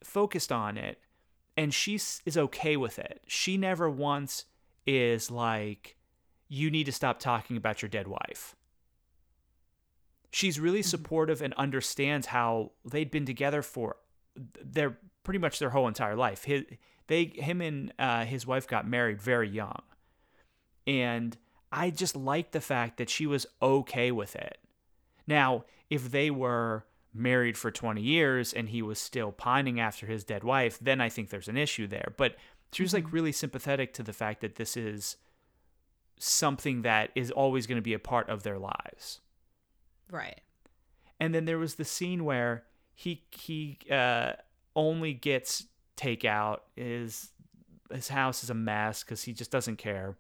[0.03, 1.01] focused on it
[1.57, 3.23] and she is okay with it.
[3.27, 4.47] She never once
[4.87, 5.97] is like
[6.49, 8.57] you need to stop talking about your dead wife.
[10.33, 10.89] She's really mm-hmm.
[10.89, 13.97] supportive and understands how they'd been together for
[14.63, 16.45] their pretty much their whole entire life.
[16.45, 16.65] His,
[17.07, 19.83] they, him and uh, his wife got married very young,
[20.87, 21.37] and
[21.73, 24.59] I just like the fact that she was okay with it.
[25.27, 30.25] Now, if they were married for 20 years and he was still pining after his
[30.25, 32.15] dead wife, then I think there's an issue there.
[32.17, 32.37] But
[32.73, 35.17] she was like really sympathetic to the fact that this is
[36.19, 39.21] something that is always going to be a part of their lives.
[40.11, 40.41] Right.
[41.19, 44.33] And then there was the scene where he he uh,
[44.75, 46.59] only gets takeout.
[46.77, 47.31] His
[47.93, 50.17] his house is a mess because he just doesn't care.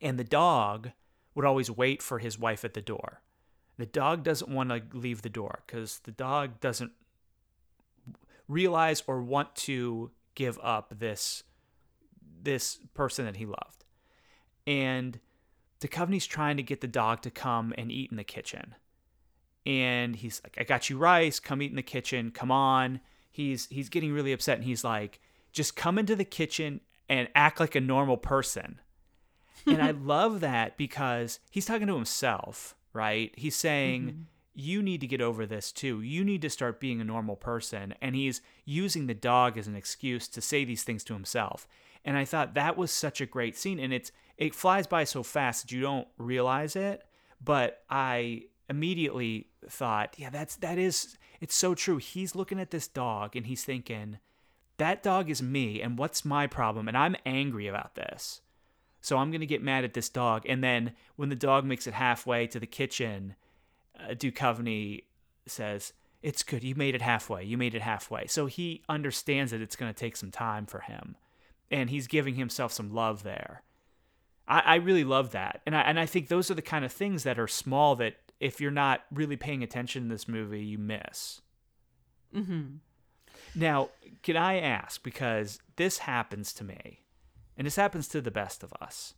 [0.00, 0.90] And the dog
[1.34, 3.22] would always wait for his wife at the door.
[3.78, 6.92] The dog doesn't want to leave the door because the dog doesn't
[8.48, 11.44] realize or want to give up this
[12.42, 13.84] this person that he loved.
[14.66, 15.20] And
[15.80, 18.74] Duchovny's trying to get the dog to come and eat in the kitchen.
[19.64, 23.00] And he's like, I got you rice, come eat in the kitchen, come on.
[23.30, 25.20] He's he's getting really upset and he's like,
[25.52, 28.80] just come into the kitchen and act like a normal person.
[29.66, 33.32] and I love that because he's talking to himself, right?
[33.36, 34.22] He's saying, mm-hmm.
[34.60, 36.02] You need to get over this too.
[36.02, 37.94] You need to start being a normal person.
[38.02, 41.68] And he's using the dog as an excuse to say these things to himself.
[42.04, 43.78] And I thought that was such a great scene.
[43.78, 47.04] And it's it flies by so fast that you don't realize it.
[47.40, 51.98] But I immediately thought, yeah, that's that is it's so true.
[51.98, 54.18] He's looking at this dog and he's thinking,
[54.78, 56.88] that dog is me, and what's my problem?
[56.88, 58.40] And I'm angry about this.
[59.00, 60.44] So I'm going to get mad at this dog.
[60.48, 63.34] And then when the dog makes it halfway to the kitchen,
[63.98, 65.04] uh, Duchovny
[65.46, 65.92] says,
[66.22, 66.64] It's good.
[66.64, 67.44] You made it halfway.
[67.44, 68.26] You made it halfway.
[68.26, 71.16] So he understands that it's going to take some time for him.
[71.70, 73.62] And he's giving himself some love there.
[74.46, 75.60] I, I really love that.
[75.66, 78.16] And I, and I think those are the kind of things that are small that
[78.40, 81.40] if you're not really paying attention to this movie, you miss.
[82.34, 82.76] Mm-hmm.
[83.54, 83.90] Now,
[84.22, 87.00] can I ask, because this happens to me,
[87.56, 89.14] and this happens to the best of us,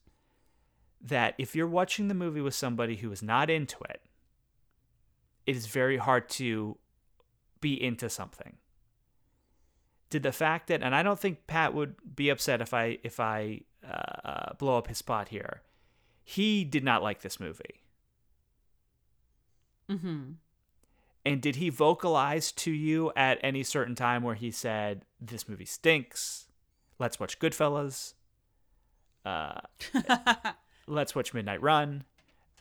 [1.01, 4.03] that if you're watching the movie with somebody who is not into it,
[5.47, 6.77] it is very hard to
[7.61, 8.57] be into something.
[10.11, 13.21] Did the fact that, and I don't think Pat would be upset if I if
[13.21, 15.63] I uh, blow up his spot here.
[16.25, 17.80] He did not like this movie.
[19.91, 20.33] Mm-hmm.
[21.27, 25.67] And did he vocalize to you at any certain time where he said, "This movie
[25.67, 26.47] stinks.
[26.99, 28.15] Let's watch Goodfellas.
[29.25, 29.61] Uh,
[30.87, 32.05] let's watch Midnight Run."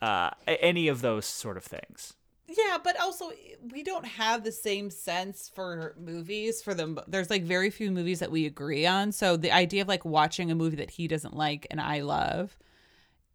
[0.01, 2.13] Uh, any of those sort of things.
[2.47, 3.31] Yeah, but also
[3.71, 6.99] we don't have the same sense for movies for them.
[7.07, 9.11] There's like very few movies that we agree on.
[9.11, 12.57] So the idea of like watching a movie that he doesn't like and I love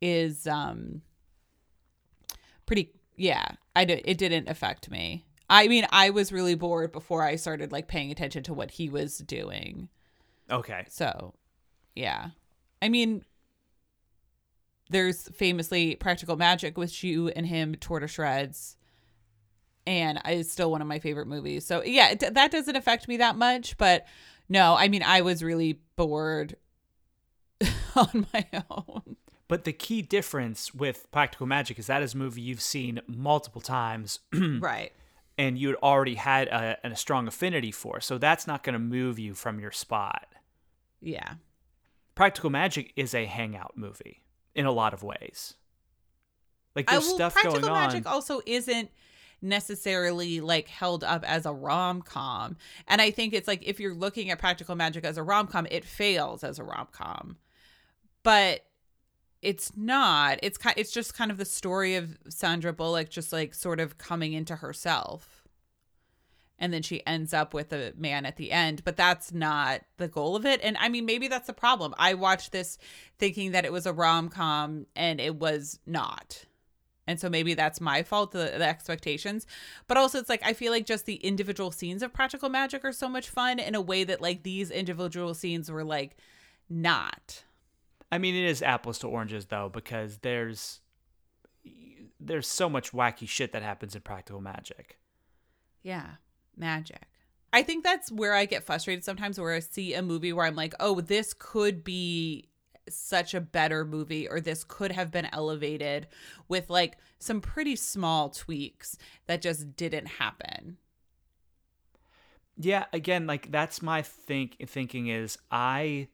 [0.00, 1.02] is um
[2.66, 5.27] pretty yeah, I did it didn't affect me.
[5.48, 8.88] I mean, I was really bored before I started like paying attention to what he
[8.88, 9.88] was doing.
[10.50, 10.85] Okay.
[10.88, 11.35] So,
[11.94, 12.31] yeah.
[12.81, 13.24] I mean,
[14.90, 18.77] there's famously Practical Magic, which you and him tore to shreds
[19.87, 21.66] and it's still one of my favorite movies.
[21.66, 24.07] So yeah, it, that doesn't affect me that much, but
[24.48, 26.57] no, I mean I was really bored
[27.96, 29.16] on my own.
[29.55, 33.61] But the key difference with Practical Magic is that is a movie you've seen multiple
[33.61, 34.19] times.
[34.35, 34.90] right.
[35.38, 38.01] And you'd already had a, a strong affinity for.
[38.01, 40.27] So that's not going to move you from your spot.
[41.01, 41.35] Yeah.
[42.17, 44.25] Practical Magic is a hangout movie
[44.57, 45.55] in a lot of ways.
[46.75, 47.53] Like there's well, stuff going on.
[47.61, 48.90] Practical Magic also isn't
[49.40, 52.57] necessarily like held up as a rom-com.
[52.88, 55.85] And I think it's like if you're looking at Practical Magic as a rom-com, it
[55.85, 57.37] fails as a rom-com.
[58.25, 58.64] But
[59.44, 60.38] it's not.
[60.42, 63.98] It's kind it's just kind of the story of Sandra Bullock just like sort of
[63.98, 65.42] coming into herself.
[66.59, 70.09] And then she ends up with a man at the end, but that's not the
[70.09, 70.61] goal of it.
[70.62, 71.94] And I mean, maybe that's the problem.
[71.98, 72.78] I watched this
[73.18, 76.46] thinking that it was a rom com and it was not
[77.07, 79.46] and so maybe that's my fault the, the expectations
[79.87, 82.92] but also it's like i feel like just the individual scenes of practical magic are
[82.92, 86.16] so much fun in a way that like these individual scenes were like
[86.68, 87.44] not
[88.14, 90.81] i mean it is apples to oranges though because there's
[92.20, 94.98] there's so much wacky shit that happens in practical magic
[95.83, 96.12] yeah
[96.57, 97.09] magic
[97.53, 100.57] i think that's where i get frustrated sometimes where i see a movie where i'm
[100.57, 102.48] like oh this could be
[102.88, 106.07] such a better movie or this could have been elevated
[106.48, 110.77] with like some pretty small tweaks that just didn't happen.
[112.57, 116.09] Yeah, again, like that's my think thinking is I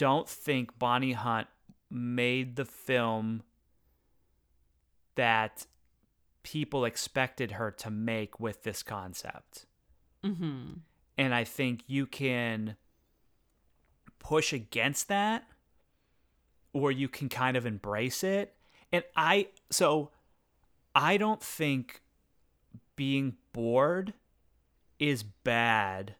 [0.00, 1.46] don't think Bonnie Hunt
[1.90, 3.42] made the film
[5.14, 5.66] that
[6.42, 9.66] people expected her to make with this concept.
[10.24, 10.78] Mm-hmm.
[11.18, 12.76] And I think you can
[14.18, 15.44] push against that
[16.72, 18.54] or you can kind of embrace it.
[18.90, 20.12] And I, so
[20.94, 22.00] I don't think
[22.96, 24.14] being bored
[24.98, 26.14] is bad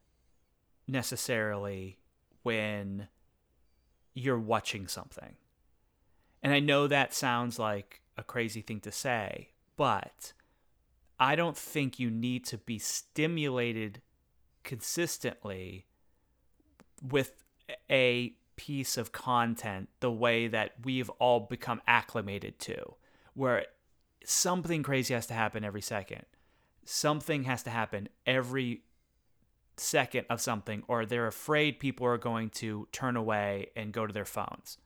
[0.87, 1.97] necessarily
[2.43, 3.09] when
[4.15, 5.37] you're watching something.
[6.43, 10.33] And I know that sounds like a crazy thing to say, but
[11.19, 14.01] I don't think you need to be stimulated
[14.65, 15.87] consistently
[17.03, 17.33] with
[17.91, 22.95] a piece of content the way that we've all become acclimated to,
[23.35, 23.67] where
[24.25, 26.25] something crazy has to happen every second.
[26.85, 28.83] Something has to happen every
[29.81, 34.13] second of something, or they're afraid people are going to turn away and go to
[34.13, 34.79] their phones.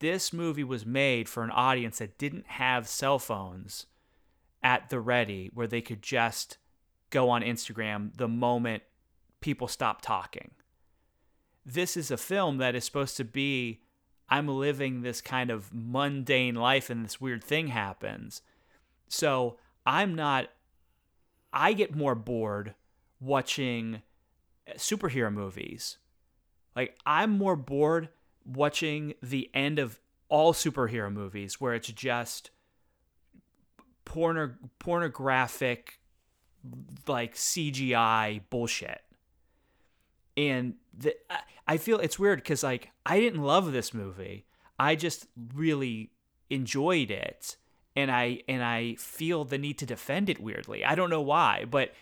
[0.00, 3.86] This movie was made for an audience that didn't have cell phones
[4.62, 6.58] at the ready where they could just
[7.10, 8.82] go on Instagram the moment
[9.40, 10.50] people stop talking
[11.64, 13.80] this is a film that is supposed to be
[14.28, 18.42] I'm living this kind of mundane life and this weird thing happens.
[19.08, 20.48] So I'm not,
[21.52, 22.74] I get more bored
[23.20, 24.02] watching
[24.66, 25.98] eh, superhero movies.
[26.74, 28.08] Like, I'm more bored
[28.44, 32.50] watching the end of all superhero movies where it's just
[34.04, 36.00] porno- pornographic,
[37.06, 39.02] like CGI bullshit.
[40.36, 41.14] And the,
[41.68, 44.46] I feel it's weird because, like, I didn't love this movie.
[44.78, 46.10] I just really
[46.50, 47.56] enjoyed it
[47.96, 50.84] and I and I feel the need to defend it weirdly.
[50.84, 51.92] I don't know why, but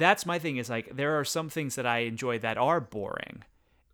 [0.00, 3.44] that's my thing is like there are some things that I enjoy that are boring.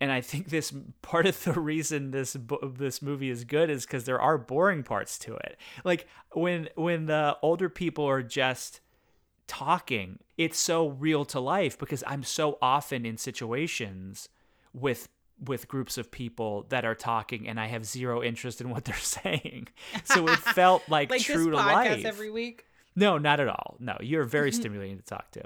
[0.01, 2.37] And I think this part of the reason this
[2.75, 5.59] this movie is good is cuz there are boring parts to it.
[5.85, 8.81] Like when when the older people are just
[9.47, 14.29] talking, it's so real to life because I'm so often in situations
[14.73, 15.09] with
[15.45, 18.97] with groups of people that are talking and I have zero interest in what they're
[19.19, 19.69] saying.
[20.05, 22.65] So it felt like, like true to life every week.
[22.95, 23.77] No, not at all.
[23.79, 25.43] No, you're very stimulating to talk to.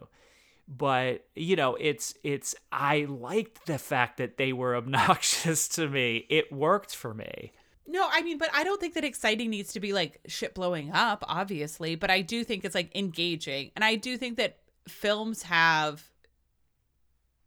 [0.72, 6.26] But, you know, it's it's I liked the fact that they were obnoxious to me.
[6.28, 7.52] It worked for me.
[7.86, 10.92] No, I mean, but I don't think that exciting needs to be like shit blowing
[10.92, 13.72] up, obviously, but I do think it's like engaging.
[13.74, 16.04] And I do think that films have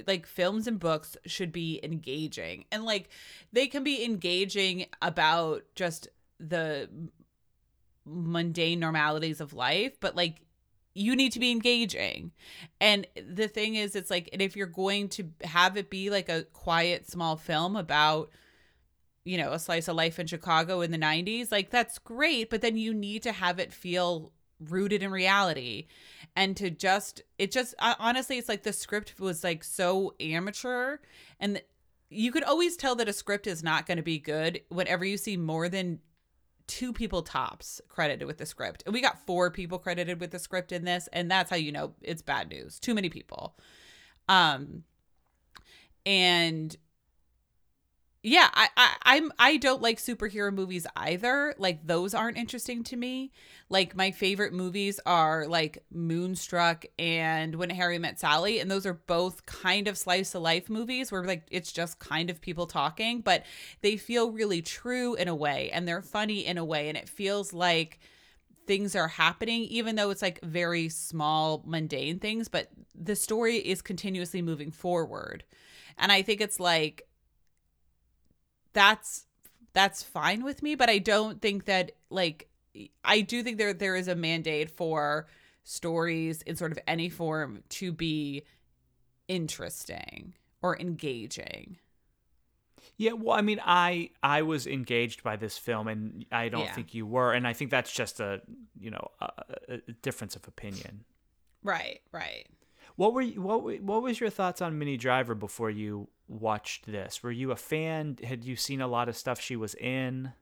[0.08, 3.10] like films and books should be engaging and like
[3.52, 6.08] they can be engaging about just
[6.40, 6.90] the
[8.06, 10.42] mundane normalities of life but like
[10.94, 12.32] you need to be engaging.
[12.80, 16.30] And the thing is it's like and if you're going to have it be like
[16.30, 18.30] a quiet small film about
[19.26, 22.60] you know a slice of life in chicago in the 90s like that's great but
[22.60, 24.34] then you need to have it feel
[24.70, 25.88] rooted in reality.
[26.36, 30.98] And to just it just honestly it's like the script was like so amateur.
[31.40, 31.62] And
[32.10, 35.18] you could always tell that a script is not going to be good whenever you
[35.18, 36.00] see more than
[36.68, 38.84] two people tops credited with the script.
[38.86, 41.72] And we got four people credited with the script in this and that's how you
[41.72, 42.80] know it's bad news.
[42.80, 43.56] Too many people.
[44.30, 44.84] Um
[46.06, 46.76] and
[48.24, 51.54] yeah I, I i'm i don't like superhero movies either.
[51.58, 53.32] Like those aren't interesting to me.
[53.70, 58.94] Like my favorite movies are like moonstruck and when harry met sally and those are
[58.94, 63.20] both kind of slice of life movies where like it's just kind of people talking
[63.22, 63.44] but
[63.82, 67.10] they feel really true in a way and they're funny in a way and it
[67.10, 68.00] feels like
[68.66, 73.82] things are happening even though it's like very small mundane things but the story is
[73.82, 75.44] continuously moving forward.
[75.98, 77.08] And i think it's like
[78.74, 79.26] that's
[79.74, 82.50] that's fine with me but i don't think that like
[83.04, 85.28] i do think there there is a mandate for
[85.64, 88.44] stories in sort of any form to be
[89.28, 91.78] interesting or engaging.
[92.98, 96.74] Yeah well i mean i i was engaged by this film and i don't yeah.
[96.74, 98.42] think you were and i think that's just a
[98.78, 99.30] you know a,
[99.70, 101.06] a difference of opinion.
[101.64, 102.48] Right right
[102.96, 107.24] what were you, what what was your thoughts on Minnie Driver before you watched this?
[107.24, 108.18] Were you a fan?
[108.24, 110.34] Had you seen a lot of stuff she was in?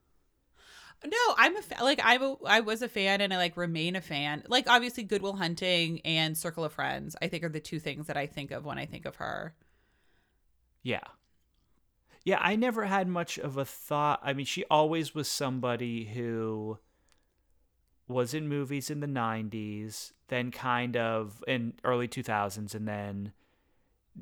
[1.04, 4.02] No, I'm a fa- like I I was a fan and I like remain a
[4.02, 4.44] fan.
[4.48, 8.08] Like obviously Good Will Hunting and Circle of Friends, I think are the two things
[8.08, 9.56] that I think of when I think of her.
[10.84, 11.02] Yeah.
[12.24, 14.20] Yeah, I never had much of a thought.
[14.24, 16.78] I mean, she always was somebody who
[18.08, 23.34] was in movies in the 90s, then kind of in early 2000s and then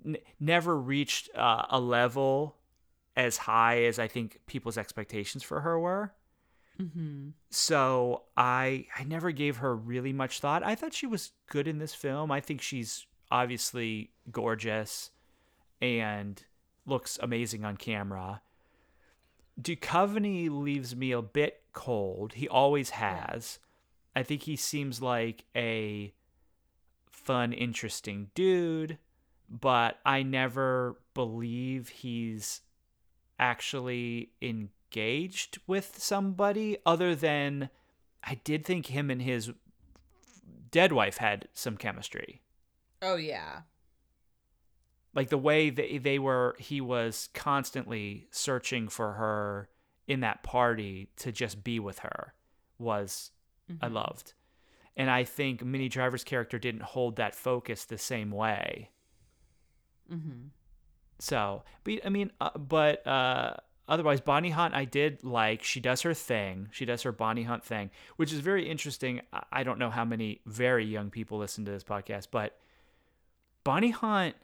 [0.06, 2.56] n- never reached uh, a level
[3.16, 6.14] as high as I think people's expectations for her were.
[6.80, 7.30] Mm-hmm.
[7.50, 10.64] So I I never gave her really much thought.
[10.64, 12.32] I thought she was good in this film.
[12.32, 15.12] I think she's obviously gorgeous
[15.82, 16.42] and
[16.86, 18.42] looks amazing on camera.
[19.62, 22.34] Duchovny leaves me a bit cold.
[22.34, 23.60] He always has.
[24.20, 26.14] I think he seems like a
[27.10, 28.98] fun, interesting dude
[29.50, 32.62] but I never believe he's
[33.40, 37.70] actually engaged with somebody other than
[38.24, 39.52] I did think him and his
[40.72, 42.42] dead wife had some chemistry.
[43.02, 43.62] Oh yeah.
[45.16, 49.70] Like the way that they were he was constantly searching for her
[50.08, 52.34] in that party to just be with her
[52.78, 53.32] was
[53.72, 53.84] mm-hmm.
[53.84, 54.34] I loved.
[54.98, 58.90] And I think Minnie Driver's character didn't hold that focus the same way.
[60.12, 60.48] Mm-hmm.
[61.20, 63.56] So, but I mean, uh, but uh,
[63.88, 65.64] otherwise, Bonnie Hunt, I did like.
[65.64, 66.70] She does her thing.
[66.72, 69.22] She does her Bonnie Hunt thing, which is very interesting.
[69.52, 72.58] I don't know how many very young people listen to this podcast, but
[73.64, 74.36] Bonnie Hunt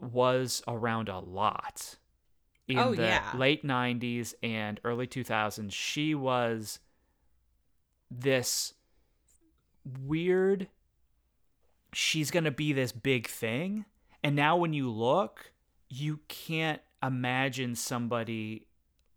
[0.00, 1.96] was around a lot.
[2.68, 3.32] in Oh, the yeah.
[3.36, 5.72] late 90s and early 2000s.
[5.72, 6.78] She was
[8.10, 8.74] this
[10.04, 10.68] weird,
[11.92, 13.84] she's going to be this big thing.
[14.22, 15.52] And now when you look,
[15.88, 18.66] you can't imagine somebody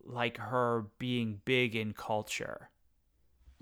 [0.04, 2.70] like her being big in culture.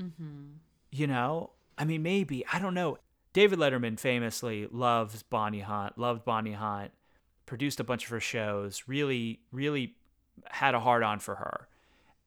[0.02, 0.58] Mm-hmm.
[0.92, 1.52] You know?
[1.78, 2.46] I mean, maybe.
[2.52, 2.98] I don't know.
[3.34, 6.92] David Letterman famously loves Bonnie Hunt, loved Bonnie Hunt,
[7.46, 9.96] produced a bunch of her shows, really, really
[10.50, 11.68] had a hard on for her.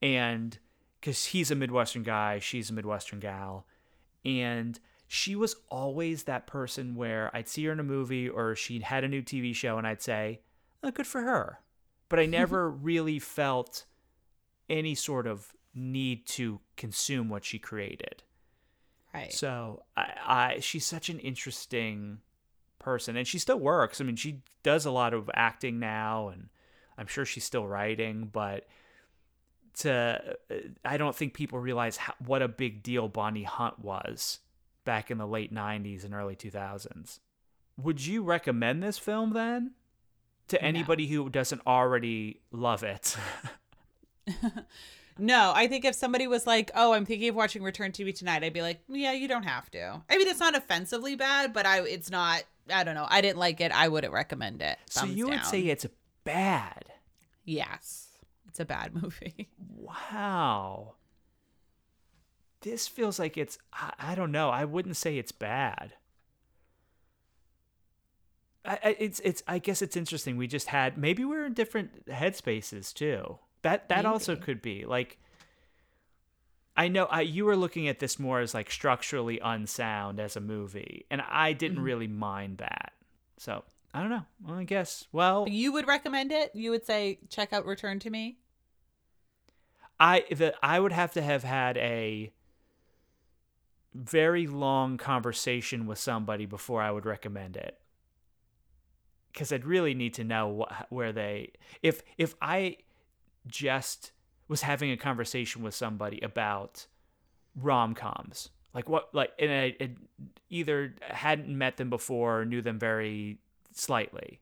[0.01, 0.59] And
[1.05, 3.67] because he's a Midwestern guy, she's a Midwestern gal.
[4.25, 8.81] And she was always that person where I'd see her in a movie or she
[8.81, 10.41] had a new TV show and I'd say,
[10.83, 11.61] oh, good for her.
[12.09, 13.85] But I never really felt
[14.71, 18.23] any sort of need to consume what she created.
[19.13, 19.31] Right.
[19.31, 22.21] So I, I she's such an interesting
[22.79, 24.01] person, and she still works.
[24.01, 26.49] I mean, she does a lot of acting now, and
[26.97, 28.31] I'm sure she's still writing.
[28.33, 28.67] But
[29.79, 30.55] to uh,
[30.85, 34.41] I don't think people realize how, what a big deal Bonnie Hunt was
[34.85, 37.19] back in the late '90s and early 2000s.
[37.77, 39.73] Would you recommend this film then
[40.49, 40.67] to No.
[40.69, 43.17] anybody who doesn't already love it?
[45.17, 48.13] No, I think if somebody was like, "Oh, I'm thinking of watching Return to Me
[48.13, 51.53] tonight," I'd be like, "Yeah, you don't have to." I mean, it's not offensively bad,
[51.53, 52.43] but I it's not.
[52.69, 53.07] I don't know.
[53.09, 53.71] I didn't like it.
[53.71, 54.77] I wouldn't recommend it.
[54.91, 55.87] so Thumbs you would say it's
[56.25, 56.87] bad.
[57.45, 58.09] yes,
[58.55, 59.49] it's a bad movie.
[59.59, 60.95] Wow.
[62.61, 64.49] This feels like it's I, I don't know.
[64.49, 65.95] I wouldn't say it's bad.
[68.65, 70.37] I, I it's it's I guess it's interesting.
[70.37, 73.39] We just had maybe we're in different headspaces too.
[73.63, 74.85] That that also could be.
[74.85, 75.19] Like
[76.77, 80.41] I know I you were looking at this more as like structurally unsound as a
[80.41, 81.85] movie, and I didn't Mhm.
[81.85, 82.93] really mind that.
[83.37, 84.25] So, I don't know.
[84.47, 85.07] Well, I guess.
[85.13, 86.53] Well, You would recommend it?
[86.55, 88.39] You would say check out Return to Me?
[89.99, 92.33] I the I would have to have had a
[93.95, 97.81] very long conversation with somebody before I would recommend it.
[99.33, 102.79] Cuz I'd really need to know what, where they if if I
[103.47, 104.13] just
[104.49, 106.87] was having a conversation with somebody about
[107.57, 109.97] rom-coms like what like and I it
[110.51, 113.39] either hadn't met them before or knew them very
[113.73, 114.41] slightly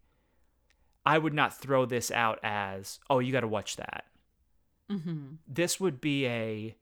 [1.05, 4.07] I would not throw this out as oh you got to watch that
[4.91, 5.35] Mm-hmm.
[5.49, 6.77] this would be a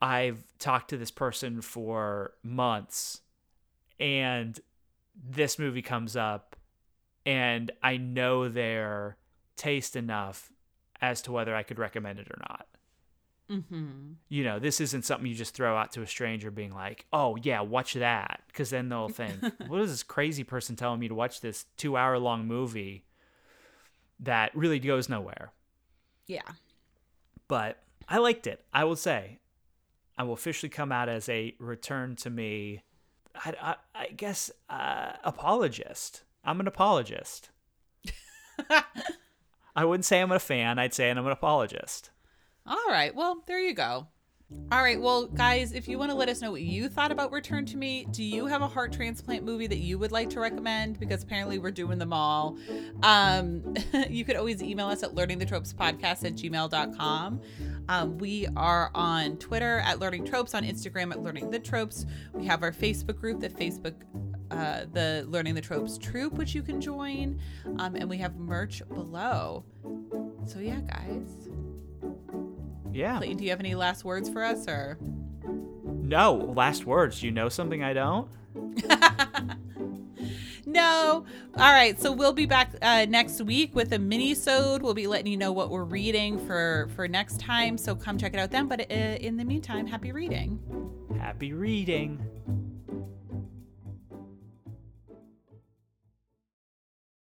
[0.00, 3.20] I've talked to this person for months
[4.00, 4.58] and
[5.14, 6.56] this movie comes up
[7.26, 9.16] and I know their
[9.56, 10.50] taste enough
[11.00, 12.66] as to whether I could recommend it or not.
[13.50, 14.12] Mm-hmm.
[14.28, 17.36] You know, this isn't something you just throw out to a stranger being like, "Oh,
[17.36, 21.14] yeah, watch that." Cuz then they'll think, "What is this crazy person telling me to
[21.14, 23.06] watch this 2-hour long movie
[24.20, 25.52] that really goes nowhere?"
[26.26, 26.42] Yeah.
[27.48, 28.62] But I liked it.
[28.72, 29.38] I will say,
[30.16, 32.82] I will officially come out as a return to me.
[33.34, 36.24] I, I, I guess uh, apologist.
[36.44, 37.50] I'm an apologist.
[39.76, 40.78] I wouldn't say I'm a fan.
[40.78, 42.10] I'd say I'm an apologist.
[42.66, 43.14] All right.
[43.14, 44.08] Well, there you go.
[44.72, 44.98] All right.
[44.98, 47.76] Well, guys, if you want to let us know what you thought about Return to
[47.76, 50.98] Me, do you have a heart transplant movie that you would like to recommend?
[50.98, 52.56] Because apparently we're doing them all.
[53.02, 53.74] Um,
[54.08, 57.40] you could always email us at learningthetropespodcast at gmail.com.
[57.90, 62.06] Um, we are on Twitter at Learning Tropes, on Instagram at Learning the Tropes.
[62.32, 63.96] We have our Facebook group, the Facebook
[64.50, 67.38] uh, the Learning the Tropes troop, which you can join.
[67.78, 69.64] Um, and we have merch below.
[70.46, 71.50] So yeah, guys.
[72.92, 73.18] Yeah.
[73.18, 74.98] Clayton, do you have any last words for us or?
[76.08, 77.22] No, last words.
[77.22, 78.28] You know something I don't?
[80.66, 81.24] no.
[81.56, 82.00] All right.
[82.00, 84.82] So we'll be back uh, next week with a mini-sode.
[84.82, 87.76] We'll be letting you know what we're reading for for next time.
[87.76, 88.68] So come check it out then.
[88.68, 90.58] But uh, in the meantime, happy reading.
[91.18, 92.24] Happy reading.